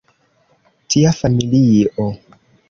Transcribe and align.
Tia 0.95 1.11
familio. 1.19 2.09